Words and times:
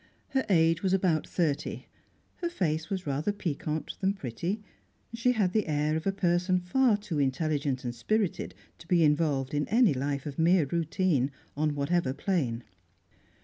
Her 0.29 0.43
age 0.49 0.81
was 0.81 0.93
about 0.93 1.27
thirty; 1.27 1.85
her 2.37 2.49
face 2.49 2.89
was 2.89 3.05
rather 3.05 3.31
piquant 3.31 3.97
than 4.01 4.13
pretty; 4.15 4.59
she 5.13 5.33
had 5.33 5.53
the 5.53 5.67
air 5.67 5.95
of 5.95 6.07
a 6.07 6.11
person 6.11 6.59
far 6.59 6.97
too 6.97 7.19
intelligent 7.19 7.83
and 7.83 7.93
spirited 7.93 8.55
to 8.79 8.87
be 8.87 9.03
involved 9.03 9.53
in 9.53 9.67
any 9.67 9.93
life 9.93 10.25
of 10.25 10.39
mere 10.39 10.65
routine, 10.65 11.29
on 11.55 11.75
whatever 11.75 12.13
plane. 12.15 12.63